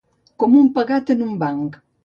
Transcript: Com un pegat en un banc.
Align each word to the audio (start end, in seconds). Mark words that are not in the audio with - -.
Com 0.43 0.55
un 0.61 0.71
pegat 0.79 1.13
en 1.17 1.23
un 1.29 1.39
banc. 1.47 1.81